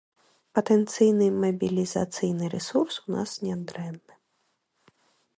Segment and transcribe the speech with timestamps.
[0.59, 4.13] Патэнцыйны мабілізацыйны рэсурс у нас нядрэнны.